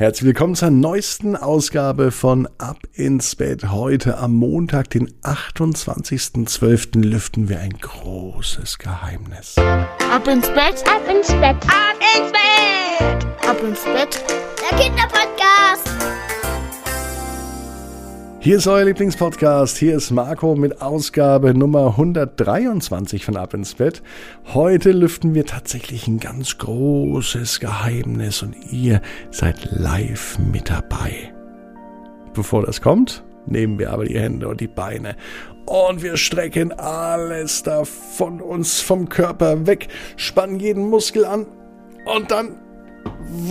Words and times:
Herzlich 0.00 0.28
willkommen 0.28 0.54
zur 0.54 0.70
neuesten 0.70 1.36
Ausgabe 1.36 2.10
von 2.10 2.48
Ab 2.56 2.78
ins 2.94 3.36
Bett. 3.36 3.70
Heute 3.70 4.16
am 4.16 4.32
Montag, 4.32 4.88
den 4.88 5.12
28.12. 5.20 7.04
lüften 7.04 7.50
wir 7.50 7.60
ein 7.60 7.76
großes 7.78 8.78
Geheimnis. 8.78 9.56
Ab 9.58 10.26
ins 10.26 10.48
Bett, 10.48 10.82
ab 10.88 11.02
ins 11.06 11.28
Bett, 11.28 11.56
ab 11.66 11.98
ins 12.16 12.32
Bett, 12.32 13.26
ab 13.46 13.62
ins 13.62 13.84
Bett, 13.84 14.24
der 14.70 14.78
Kinderpodcast. 14.78 15.29
Hier 18.42 18.56
ist 18.56 18.66
euer 18.66 18.86
Lieblingspodcast. 18.86 19.76
Hier 19.76 19.94
ist 19.94 20.12
Marco 20.12 20.54
mit 20.54 20.80
Ausgabe 20.80 21.52
Nummer 21.52 21.88
123 21.88 23.22
von 23.22 23.36
Ab 23.36 23.52
ins 23.52 23.74
Bett. 23.74 24.02
Heute 24.54 24.92
lüften 24.92 25.34
wir 25.34 25.44
tatsächlich 25.44 26.08
ein 26.08 26.20
ganz 26.20 26.56
großes 26.56 27.60
Geheimnis 27.60 28.42
und 28.42 28.56
ihr 28.72 29.02
seid 29.30 29.68
live 29.72 30.38
mit 30.38 30.70
dabei. 30.70 31.34
Bevor 32.32 32.64
das 32.64 32.80
kommt, 32.80 33.22
nehmen 33.44 33.78
wir 33.78 33.92
aber 33.92 34.06
die 34.06 34.18
Hände 34.18 34.48
und 34.48 34.62
die 34.62 34.68
Beine 34.68 35.16
und 35.66 36.02
wir 36.02 36.16
strecken 36.16 36.72
alles 36.72 37.62
da 37.62 37.84
von 37.84 38.40
uns 38.40 38.80
vom 38.80 39.10
Körper 39.10 39.66
weg, 39.66 39.88
spannen 40.16 40.58
jeden 40.58 40.88
Muskel 40.88 41.26
an 41.26 41.44
und 42.06 42.30
dann 42.30 42.58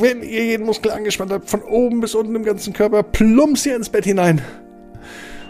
wenn 0.02 0.24
ihr 0.24 0.46
jeden 0.46 0.66
Muskel 0.66 0.92
angespannt 0.92 1.32
habt, 1.32 1.48
von 1.48 1.62
oben 1.62 2.02
bis 2.02 2.16
unten 2.16 2.36
im 2.36 2.44
ganzen 2.44 2.74
Körper, 2.74 3.04
plumps 3.04 3.68
ihr 3.68 3.76
ins 3.76 3.90
Bett 3.90 4.04
hinein 4.04 4.42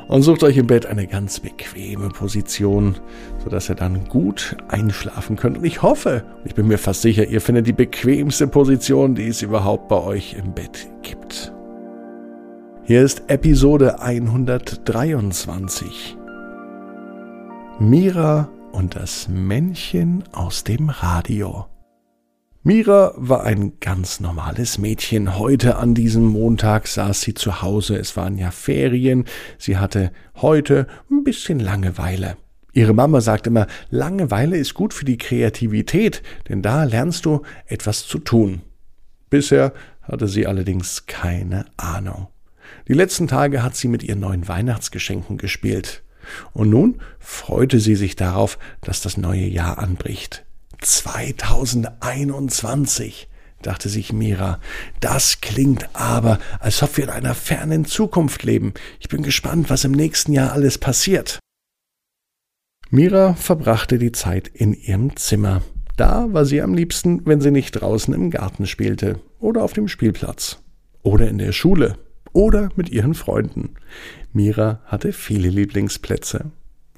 und 0.10 0.24
sucht 0.24 0.44
euch 0.44 0.58
im 0.58 0.68
Bett 0.68 0.86
eine 0.88 1.08
ganz 1.08 1.40
bequeme 1.40 2.10
Position, 2.10 2.98
sodass 3.44 3.70
ihr 3.70 3.76
dann 3.76 4.10
gut 4.10 4.58
einschlafen 4.68 5.38
könnt. 5.38 5.60
Und 5.60 5.64
ich 5.64 5.84
hoffe, 5.84 6.26
ich 6.44 6.56
bin 6.56 6.68
mir 6.68 6.80
fast 6.80 7.04
sicher, 7.04 7.28
ihr 7.28 7.40
findet 7.40 7.68
die 7.68 7.74
bequemste 7.74 8.48
Position, 8.48 9.14
die 9.16 9.28
es 9.28 9.44
überhaupt 9.44 9.88
bei 9.88 10.02
euch 10.02 10.34
im 10.34 10.52
Bett 10.54 10.90
gibt. 11.04 11.54
Hier 12.84 13.04
ist 13.04 13.22
Episode 13.28 14.02
123. 14.02 16.18
Mira 17.80 18.50
und 18.72 18.96
das 18.96 19.28
Männchen 19.30 20.24
aus 20.32 20.64
dem 20.64 20.90
Radio. 20.90 21.69
Mira 22.62 23.14
war 23.16 23.46
ein 23.46 23.80
ganz 23.80 24.20
normales 24.20 24.80
Mädchen. 24.80 25.40
Heute 25.40 25.78
an 25.78 25.96
diesem 25.96 26.26
Montag 26.26 26.88
saß 26.88 27.22
sie 27.22 27.34
zu 27.34 27.62
Hause. 27.62 27.96
Es 27.96 28.18
waren 28.18 28.38
ja 28.38 28.52
Ferien. 28.52 29.24
Sie 29.58 29.78
hatte 29.78 30.12
heute 30.36 30.86
ein 31.10 31.24
bisschen 31.24 31.62
Langeweile. 31.62 32.36
Ihre 32.74 32.94
Mama 32.94 33.22
sagt 33.22 33.48
immer, 33.48 33.66
Langeweile 33.92 34.58
ist 34.58 34.74
gut 34.74 34.94
für 34.94 35.06
die 35.06 35.18
Kreativität, 35.18 36.22
denn 36.50 36.62
da 36.62 36.84
lernst 36.84 37.26
du 37.26 37.44
etwas 37.66 38.06
zu 38.06 38.20
tun. 38.20 38.62
Bisher 39.30 39.72
hatte 40.02 40.28
sie 40.28 40.46
allerdings 40.46 41.06
keine 41.06 41.64
Ahnung. 41.78 42.28
Die 42.90 42.94
letzten 42.94 43.30
Tage 43.30 43.64
hat 43.64 43.78
sie 43.78 43.88
mit 43.88 44.04
ihren 44.04 44.20
neuen 44.20 44.50
Weihnachtsgeschenken 44.50 45.38
gespielt. 45.38 46.04
Und 46.52 46.70
nun 46.72 47.00
freute 47.20 47.80
sie 47.80 47.96
sich 47.96 48.18
darauf, 48.18 48.60
dass 48.82 49.00
das 49.02 49.16
neue 49.16 49.48
Jahr 49.48 49.78
anbricht. 49.78 50.46
2021, 50.82 53.30
dachte 53.62 53.90
sich 53.90 54.14
Mira. 54.14 54.60
Das 55.00 55.42
klingt 55.42 55.90
aber, 55.94 56.40
als 56.60 56.82
ob 56.84 56.98
wir 56.98 57.06
in 57.06 57.10
einer 57.10 57.36
fernen 57.36 57.86
Zukunft 57.86 58.44
leben. 58.44 58.74
Ich 59.00 59.10
bin 59.10 59.24
gespannt, 59.24 59.70
was 59.70 59.84
im 59.84 59.92
nächsten 59.92 60.34
Jahr 60.34 60.54
alles 60.54 60.78
passiert. 60.78 61.40
Mira 62.90 63.36
verbrachte 63.36 64.00
die 64.00 64.12
Zeit 64.12 64.48
in 64.48 64.74
ihrem 64.74 65.16
Zimmer. 65.16 65.62
Da 65.96 66.28
war 66.32 66.46
sie 66.46 66.62
am 66.62 66.74
liebsten, 66.74 67.26
wenn 67.26 67.42
sie 67.42 67.52
nicht 67.52 67.74
draußen 67.74 68.14
im 68.14 68.32
Garten 68.32 68.66
spielte 68.66 69.20
oder 69.40 69.64
auf 69.64 69.74
dem 69.74 69.88
Spielplatz 69.88 70.60
oder 71.04 71.28
in 71.28 71.38
der 71.38 71.52
Schule 71.52 71.98
oder 72.34 72.70
mit 72.76 72.90
ihren 72.90 73.14
Freunden. 73.14 73.76
Mira 74.32 74.82
hatte 74.86 75.12
viele 75.12 75.50
Lieblingsplätze. 75.50 76.52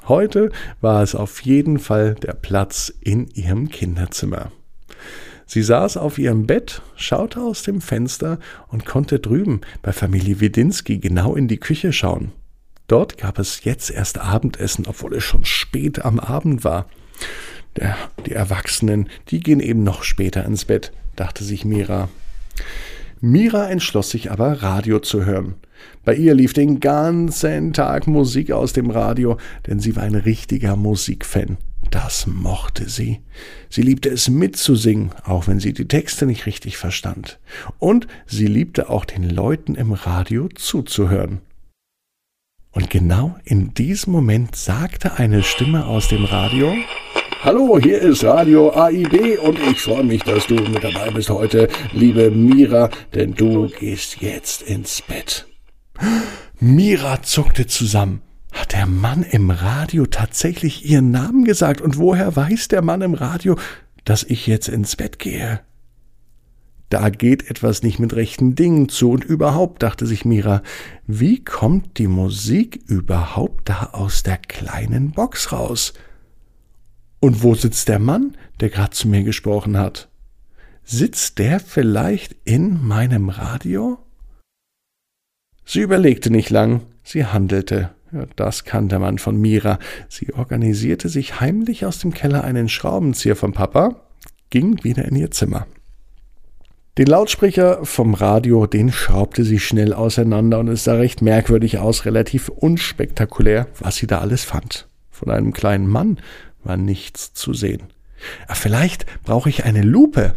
Heute 0.07 0.51
war 0.81 1.03
es 1.03 1.15
auf 1.15 1.41
jeden 1.41 1.79
Fall 1.79 2.15
der 2.15 2.33
Platz 2.33 2.91
in 3.01 3.27
ihrem 3.27 3.69
Kinderzimmer. 3.69 4.51
Sie 5.45 5.61
saß 5.61 5.97
auf 5.97 6.17
ihrem 6.17 6.47
Bett, 6.47 6.81
schaute 6.95 7.41
aus 7.41 7.63
dem 7.63 7.81
Fenster 7.81 8.39
und 8.69 8.85
konnte 8.85 9.19
drüben 9.19 9.61
bei 9.81 9.91
Familie 9.91 10.39
Widinski 10.39 10.97
genau 10.97 11.35
in 11.35 11.47
die 11.47 11.59
Küche 11.59 11.91
schauen. 11.91 12.31
Dort 12.87 13.17
gab 13.17 13.37
es 13.37 13.63
jetzt 13.63 13.91
erst 13.91 14.17
Abendessen, 14.17 14.85
obwohl 14.87 15.15
es 15.15 15.23
schon 15.23 15.45
spät 15.45 16.03
am 16.03 16.19
Abend 16.19 16.63
war. 16.63 16.87
Der, 17.75 17.95
die 18.25 18.31
Erwachsenen, 18.31 19.09
die 19.29 19.39
gehen 19.39 19.59
eben 19.59 19.83
noch 19.83 20.03
später 20.03 20.45
ins 20.45 20.65
Bett, 20.65 20.91
dachte 21.15 21.43
sich 21.43 21.63
Mira. 21.63 22.09
Mira 23.23 23.69
entschloss 23.69 24.09
sich 24.09 24.31
aber, 24.31 24.63
Radio 24.63 24.97
zu 24.97 25.25
hören. 25.25 25.53
Bei 26.03 26.15
ihr 26.15 26.33
lief 26.33 26.53
den 26.53 26.79
ganzen 26.79 27.71
Tag 27.71 28.07
Musik 28.07 28.51
aus 28.51 28.73
dem 28.73 28.89
Radio, 28.89 29.37
denn 29.67 29.79
sie 29.79 29.95
war 29.95 30.01
ein 30.01 30.15
richtiger 30.15 30.75
Musikfan. 30.75 31.57
Das 31.91 32.25
mochte 32.25 32.89
sie. 32.89 33.19
Sie 33.69 33.83
liebte 33.83 34.09
es 34.09 34.27
mitzusingen, 34.27 35.11
auch 35.23 35.47
wenn 35.47 35.59
sie 35.59 35.71
die 35.71 35.87
Texte 35.87 36.25
nicht 36.25 36.47
richtig 36.47 36.77
verstand. 36.77 37.39
Und 37.77 38.07
sie 38.25 38.47
liebte 38.47 38.89
auch 38.89 39.05
den 39.05 39.29
Leuten 39.29 39.75
im 39.75 39.91
Radio 39.91 40.47
zuzuhören. 40.47 41.41
Und 42.71 42.89
genau 42.89 43.35
in 43.43 43.75
diesem 43.75 44.13
Moment 44.13 44.55
sagte 44.55 45.19
eine 45.19 45.43
Stimme 45.43 45.85
aus 45.85 46.07
dem 46.07 46.25
Radio 46.25 46.73
Hallo, 47.43 47.79
hier 47.81 47.99
ist 47.99 48.23
Radio 48.23 48.69
AIB 48.69 49.39
und 49.41 49.57
ich 49.57 49.81
freue 49.81 50.03
mich, 50.03 50.21
dass 50.21 50.45
du 50.45 50.53
mit 50.53 50.83
dabei 50.83 51.09
bist 51.09 51.31
heute, 51.31 51.69
liebe 51.91 52.29
Mira, 52.29 52.91
denn 53.15 53.33
du 53.33 53.67
gehst 53.67 54.21
jetzt 54.21 54.61
ins 54.61 55.01
Bett. 55.01 55.47
Mira 56.59 57.23
zuckte 57.23 57.65
zusammen. 57.65 58.21
Hat 58.51 58.73
der 58.73 58.85
Mann 58.85 59.23
im 59.23 59.49
Radio 59.49 60.05
tatsächlich 60.05 60.85
ihren 60.85 61.09
Namen 61.09 61.43
gesagt? 61.43 61.81
Und 61.81 61.97
woher 61.97 62.35
weiß 62.35 62.67
der 62.67 62.83
Mann 62.83 63.01
im 63.01 63.15
Radio, 63.15 63.57
dass 64.03 64.21
ich 64.21 64.45
jetzt 64.45 64.69
ins 64.69 64.95
Bett 64.95 65.17
gehe? 65.17 65.61
Da 66.89 67.09
geht 67.09 67.49
etwas 67.49 67.81
nicht 67.81 67.97
mit 67.97 68.13
rechten 68.13 68.53
Dingen 68.53 68.87
zu 68.87 69.09
und 69.09 69.23
überhaupt, 69.23 69.81
dachte 69.81 70.05
sich 70.05 70.25
Mira, 70.25 70.61
wie 71.07 71.43
kommt 71.43 71.97
die 71.97 72.07
Musik 72.07 72.83
überhaupt 72.85 73.67
da 73.67 73.89
aus 73.93 74.21
der 74.21 74.37
kleinen 74.37 75.09
Box 75.09 75.51
raus? 75.51 75.93
Und 77.21 77.43
wo 77.43 77.53
sitzt 77.53 77.87
der 77.87 77.99
Mann, 77.99 78.35
der 78.59 78.69
gerade 78.69 78.89
zu 78.89 79.07
mir 79.07 79.23
gesprochen 79.23 79.77
hat? 79.77 80.09
Sitzt 80.83 81.37
der 81.37 81.59
vielleicht 81.59 82.35
in 82.45 82.83
meinem 82.83 83.29
Radio? 83.29 83.99
Sie 85.63 85.81
überlegte 85.81 86.31
nicht 86.31 86.49
lang, 86.49 86.81
sie 87.03 87.25
handelte. 87.25 87.91
Ja, 88.11 88.25
das 88.35 88.65
kannte 88.65 88.97
man 88.97 89.19
von 89.19 89.39
Mira. 89.39 89.77
Sie 90.09 90.33
organisierte 90.33 91.09
sich 91.09 91.39
heimlich 91.39 91.85
aus 91.85 91.99
dem 91.99 92.11
Keller 92.11 92.43
einen 92.43 92.67
Schraubenzieher 92.67 93.35
vom 93.35 93.53
Papa, 93.53 94.01
ging 94.49 94.83
wieder 94.83 95.05
in 95.05 95.15
ihr 95.15 95.29
Zimmer. 95.29 95.67
Den 96.97 97.07
Lautsprecher 97.07 97.85
vom 97.85 98.15
Radio, 98.15 98.65
den 98.65 98.91
schraubte 98.91 99.45
sie 99.45 99.59
schnell 99.59 99.93
auseinander 99.93 100.59
und 100.59 100.69
es 100.69 100.85
sah 100.85 100.95
recht 100.95 101.21
merkwürdig 101.21 101.77
aus, 101.77 102.05
relativ 102.05 102.49
unspektakulär, 102.49 103.67
was 103.79 103.97
sie 103.97 104.07
da 104.07 104.19
alles 104.19 104.43
fand. 104.43 104.89
Von 105.09 105.29
einem 105.29 105.53
kleinen 105.53 105.87
Mann 105.87 106.17
war 106.63 106.77
nichts 106.77 107.33
zu 107.33 107.53
sehen. 107.53 107.83
Ach, 108.47 108.55
vielleicht 108.55 109.05
brauche 109.23 109.49
ich 109.49 109.65
eine 109.65 109.81
Lupe. 109.81 110.35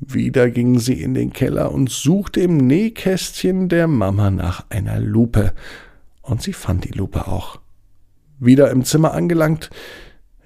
Wieder 0.00 0.50
ging 0.50 0.78
sie 0.78 1.00
in 1.00 1.14
den 1.14 1.32
Keller 1.32 1.72
und 1.72 1.90
suchte 1.90 2.40
im 2.40 2.56
Nähkästchen 2.56 3.68
der 3.68 3.86
Mama 3.86 4.30
nach 4.30 4.66
einer 4.70 4.98
Lupe. 4.98 5.52
Und 6.22 6.42
sie 6.42 6.52
fand 6.52 6.84
die 6.84 6.96
Lupe 6.96 7.28
auch. 7.28 7.60
Wieder 8.38 8.70
im 8.70 8.84
Zimmer 8.84 9.12
angelangt, 9.14 9.70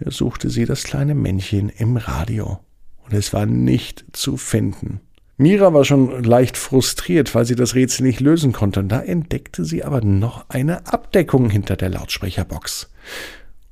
suchte 0.04 0.50
sie 0.50 0.66
das 0.66 0.84
kleine 0.84 1.14
Männchen 1.14 1.70
im 1.70 1.96
Radio. 1.96 2.60
Und 3.04 3.14
es 3.14 3.32
war 3.32 3.46
nicht 3.46 4.04
zu 4.12 4.36
finden. 4.36 5.00
Mira 5.38 5.74
war 5.74 5.84
schon 5.84 6.24
leicht 6.24 6.56
frustriert, 6.56 7.34
weil 7.34 7.44
sie 7.44 7.56
das 7.56 7.74
Rätsel 7.74 8.06
nicht 8.06 8.20
lösen 8.20 8.52
konnte. 8.52 8.80
Und 8.80 8.88
da 8.88 9.00
entdeckte 9.00 9.64
sie 9.64 9.84
aber 9.84 10.00
noch 10.00 10.48
eine 10.48 10.86
Abdeckung 10.86 11.50
hinter 11.50 11.76
der 11.76 11.90
Lautsprecherbox. 11.90 12.90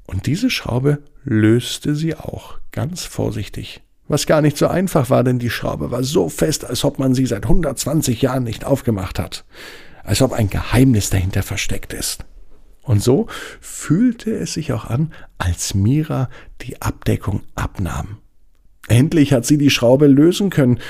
Und 0.07 0.27
diese 0.27 0.51
Schraube 0.51 1.03
löste 1.25 1.95
sie 1.95 2.15
auch 2.15 2.59
ganz 2.73 3.05
vorsichtig. 3.05 3.83
Was 4.07 4.27
gar 4.27 4.43
nicht 4.43 4.59
so 4.59 4.69
einfach 4.69 5.09
war, 5.09 5.25
denn 5.25 5.39
die 5.39 5.51
Schraube 5.51 5.91
war 5.91 6.03
so 6.03 6.29
fest, 6.29 6.65
als 6.65 6.85
ob 6.85 6.99
man 6.99 7.15
sie 7.15 7.27
seit 7.27 7.45
120 7.45 8.21
Jahren 8.21 8.45
nicht 8.45 8.65
aufgemacht 8.65 9.19
hat. 9.19 9.45
Als 10.03 10.21
ob 10.21 10.33
ein 10.33 10.51
Geheimnis 10.51 11.09
dahinter 11.09 11.43
versteckt 11.43 11.95
ist. 11.95 12.27
Und 12.83 13.03
so 13.03 13.29
fühlte 13.61 14.31
es 14.37 14.53
sich 14.53 14.75
auch 14.75 14.85
an, 14.85 15.15
als 15.39 15.75
Mira 15.75 16.29
die 16.61 16.83
Abdeckung 16.83 17.43
abnahm. 17.55 18.19
Endlich 18.89 19.33
hat 19.33 19.47
sie 19.47 19.57
die 19.57 19.71
Schraube 19.71 20.07
lösen 20.07 20.51
können, 20.51 20.81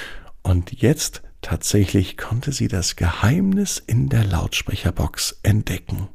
und 0.42 0.72
jetzt 0.72 1.22
tatsächlich 1.40 2.16
konnte 2.16 2.52
sie 2.52 2.68
das 2.68 2.96
Geheimnis 2.96 3.82
in 3.84 4.08
der 4.08 4.24
Lautsprecherbox 4.24 5.38
entdecken. 5.42 6.08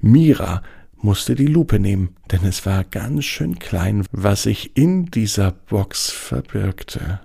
Mira 0.00 0.62
musste 1.02 1.34
die 1.34 1.46
Lupe 1.46 1.78
nehmen, 1.78 2.16
denn 2.30 2.44
es 2.44 2.66
war 2.66 2.84
ganz 2.84 3.24
schön 3.24 3.58
klein, 3.58 4.04
was 4.12 4.44
sich 4.44 4.76
in 4.76 5.06
dieser 5.06 5.52
Box 5.52 6.10
verbirgte. 6.10 7.20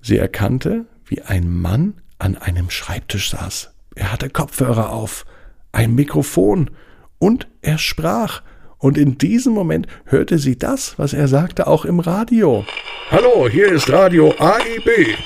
Sie 0.00 0.18
erkannte, 0.18 0.86
wie 1.06 1.22
ein 1.22 1.50
Mann 1.50 1.94
an 2.18 2.36
einem 2.36 2.70
Schreibtisch 2.70 3.30
saß. 3.30 3.74
Er 3.94 4.12
hatte 4.12 4.30
Kopfhörer 4.30 4.92
auf, 4.92 5.26
ein 5.72 5.94
Mikrofon 5.94 6.70
und 7.18 7.48
er 7.62 7.78
sprach. 7.78 8.42
Und 8.78 8.96
in 8.96 9.18
diesem 9.18 9.54
Moment 9.54 9.88
hörte 10.04 10.38
sie 10.38 10.56
das, 10.56 10.98
was 10.98 11.12
er 11.12 11.26
sagte, 11.26 11.66
auch 11.66 11.84
im 11.84 11.98
Radio. 11.98 12.64
Hallo, 13.10 13.48
hier 13.48 13.72
ist 13.72 13.90
Radio 13.90 14.32
AIB, 14.38 15.16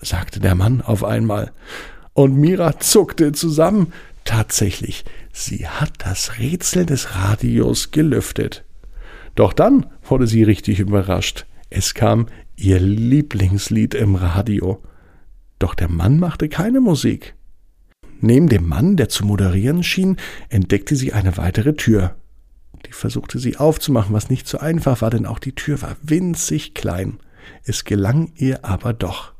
sagte 0.00 0.38
der 0.40 0.54
Mann 0.54 0.82
auf 0.82 1.02
einmal. 1.02 1.52
Und 2.12 2.36
Mira 2.36 2.78
zuckte 2.78 3.32
zusammen. 3.32 3.92
Tatsächlich, 4.24 5.04
sie 5.32 5.68
hat 5.68 5.92
das 5.98 6.38
Rätsel 6.38 6.86
des 6.86 7.14
Radios 7.14 7.90
gelüftet. 7.90 8.64
Doch 9.34 9.52
dann 9.52 9.86
wurde 10.02 10.26
sie 10.26 10.42
richtig 10.42 10.80
überrascht. 10.80 11.46
Es 11.70 11.94
kam 11.94 12.26
ihr 12.56 12.80
Lieblingslied 12.80 13.94
im 13.94 14.14
Radio. 14.14 14.82
Doch 15.58 15.74
der 15.74 15.88
Mann 15.88 16.18
machte 16.18 16.48
keine 16.48 16.80
Musik. 16.80 17.34
Neben 18.20 18.48
dem 18.48 18.68
Mann, 18.68 18.96
der 18.96 19.08
zu 19.08 19.26
moderieren 19.26 19.82
schien, 19.82 20.16
entdeckte 20.48 20.96
sie 20.96 21.12
eine 21.12 21.36
weitere 21.36 21.74
Tür. 21.74 22.14
Die 22.86 22.92
versuchte 22.92 23.38
sie 23.38 23.56
aufzumachen, 23.56 24.14
was 24.14 24.30
nicht 24.30 24.46
so 24.46 24.58
einfach 24.58 25.02
war, 25.02 25.10
denn 25.10 25.26
auch 25.26 25.38
die 25.38 25.54
Tür 25.54 25.82
war 25.82 25.96
winzig 26.02 26.74
klein. 26.74 27.18
Es 27.64 27.84
gelang 27.84 28.32
ihr 28.36 28.64
aber 28.64 28.92
doch. 28.92 29.32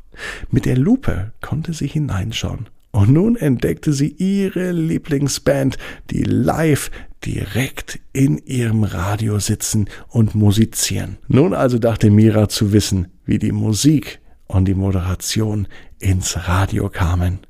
Mit 0.50 0.66
der 0.66 0.76
Lupe 0.76 1.32
konnte 1.40 1.72
sie 1.72 1.86
hineinschauen. 1.86 2.68
Und 2.94 3.10
nun 3.10 3.34
entdeckte 3.34 3.92
sie 3.92 4.06
ihre 4.06 4.70
Lieblingsband, 4.70 5.78
die 6.10 6.22
live 6.22 6.92
direkt 7.24 7.98
in 8.12 8.38
ihrem 8.38 8.84
Radio 8.84 9.40
sitzen 9.40 9.88
und 10.10 10.36
musizieren. 10.36 11.18
Nun 11.26 11.54
also 11.54 11.80
dachte 11.80 12.08
Mira 12.12 12.48
zu 12.48 12.72
wissen, 12.72 13.08
wie 13.24 13.40
die 13.40 13.50
Musik 13.50 14.20
und 14.46 14.66
die 14.66 14.76
Moderation 14.76 15.66
ins 15.98 16.46
Radio 16.46 16.88
kamen. 16.88 17.40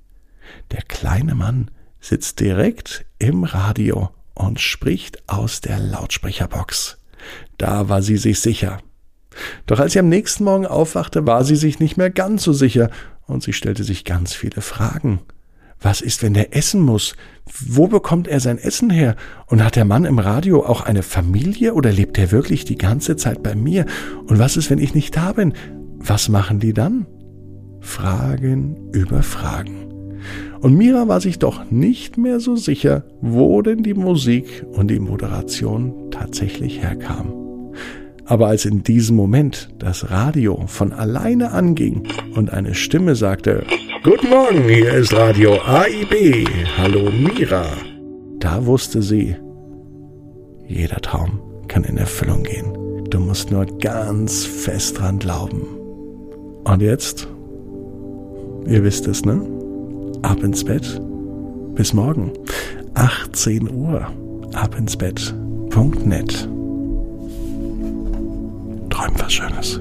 Der 0.70 0.80
kleine 0.80 1.34
Mann 1.34 1.70
sitzt 2.00 2.40
direkt 2.40 3.04
im 3.18 3.44
Radio 3.44 4.08
und 4.32 4.60
spricht 4.60 5.28
aus 5.28 5.60
der 5.60 5.78
Lautsprecherbox. 5.78 6.96
Da 7.58 7.90
war 7.90 8.00
sie 8.00 8.16
sich 8.16 8.40
sicher. 8.40 8.78
Doch 9.66 9.78
als 9.78 9.92
sie 9.92 9.98
am 9.98 10.08
nächsten 10.08 10.44
Morgen 10.44 10.64
aufwachte, 10.64 11.26
war 11.26 11.44
sie 11.44 11.56
sich 11.56 11.80
nicht 11.80 11.98
mehr 11.98 12.08
ganz 12.08 12.44
so 12.44 12.54
sicher 12.54 12.90
und 13.26 13.42
sie 13.42 13.52
stellte 13.52 13.84
sich 13.84 14.06
ganz 14.06 14.32
viele 14.32 14.62
Fragen. 14.62 15.20
Was 15.84 16.00
ist, 16.00 16.22
wenn 16.22 16.34
er 16.34 16.56
essen 16.56 16.80
muss? 16.80 17.14
Wo 17.68 17.88
bekommt 17.88 18.26
er 18.26 18.40
sein 18.40 18.56
Essen 18.56 18.88
her? 18.88 19.16
Und 19.48 19.62
hat 19.62 19.76
der 19.76 19.84
Mann 19.84 20.06
im 20.06 20.18
Radio 20.18 20.64
auch 20.64 20.80
eine 20.80 21.02
Familie 21.02 21.74
oder 21.74 21.92
lebt 21.92 22.16
er 22.16 22.32
wirklich 22.32 22.64
die 22.64 22.78
ganze 22.78 23.16
Zeit 23.16 23.42
bei 23.42 23.54
mir? 23.54 23.84
Und 24.26 24.38
was 24.38 24.56
ist, 24.56 24.70
wenn 24.70 24.78
ich 24.78 24.94
nicht 24.94 25.14
da 25.14 25.32
bin? 25.32 25.52
Was 25.98 26.30
machen 26.30 26.58
die 26.58 26.72
dann? 26.72 27.04
Fragen 27.80 28.78
über 28.94 29.22
Fragen. 29.22 30.20
Und 30.58 30.74
Mira 30.74 31.06
war 31.06 31.20
sich 31.20 31.38
doch 31.38 31.70
nicht 31.70 32.16
mehr 32.16 32.40
so 32.40 32.56
sicher, 32.56 33.04
wo 33.20 33.60
denn 33.60 33.82
die 33.82 33.92
Musik 33.92 34.64
und 34.72 34.88
die 34.88 35.00
Moderation 35.00 36.10
tatsächlich 36.10 36.80
herkam. 36.80 37.34
Aber 38.24 38.46
als 38.46 38.64
in 38.64 38.84
diesem 38.84 39.16
Moment 39.16 39.68
das 39.78 40.10
Radio 40.10 40.64
von 40.66 40.94
alleine 40.94 41.52
anging 41.52 42.08
und 42.34 42.54
eine 42.54 42.74
Stimme 42.74 43.16
sagte, 43.16 43.66
Guten 44.04 44.28
Morgen, 44.28 44.68
hier 44.68 44.92
ist 44.92 45.14
Radio 45.14 45.54
AIB. 45.62 46.46
Hallo 46.76 47.10
Mira. 47.10 47.64
Da 48.38 48.66
wusste 48.66 49.00
sie, 49.00 49.34
jeder 50.68 51.00
Traum 51.00 51.40
kann 51.68 51.84
in 51.84 51.96
Erfüllung 51.96 52.42
gehen. 52.42 53.06
Du 53.08 53.18
musst 53.18 53.50
nur 53.50 53.64
ganz 53.64 54.44
fest 54.44 54.98
dran 54.98 55.18
glauben. 55.20 55.62
Und 56.64 56.82
jetzt? 56.82 57.26
Ihr 58.66 58.84
wisst 58.84 59.06
es, 59.06 59.24
ne? 59.24 59.40
Ab 60.20 60.42
ins 60.42 60.62
Bett. 60.62 61.00
Bis 61.74 61.94
morgen. 61.94 62.30
18 62.92 63.74
Uhr. 63.74 64.06
Ab 64.52 64.76
ins 64.78 64.98
Bett. 64.98 65.34
Punkt 65.70 66.04
net. 66.04 66.46
Träum 68.90 69.14
was 69.18 69.32
Schönes. 69.32 69.80